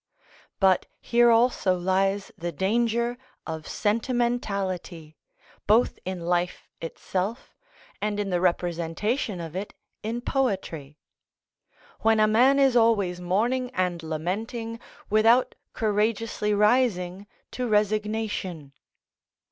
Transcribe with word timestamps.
But 0.59 0.87
here 0.99 1.29
also 1.29 1.77
lies 1.77 2.31
the 2.35 2.51
danger 2.51 3.19
of 3.45 3.67
sentimentality, 3.67 5.15
both 5.67 5.99
in 6.05 6.21
life 6.21 6.67
itself 6.81 7.55
and 8.01 8.19
in 8.19 8.31
the 8.31 8.41
representation 8.41 9.39
of 9.39 9.55
it 9.55 9.75
in 10.01 10.21
poetry; 10.21 10.97
when 11.99 12.19
a 12.19 12.25
man 12.25 12.57
is 12.57 12.75
always 12.75 13.21
mourning 13.21 13.69
and 13.75 14.01
lamenting 14.01 14.79
without 15.11 15.53
courageously 15.73 16.51
rising 16.51 17.27
to 17.51 17.67
resignation. 17.67 18.73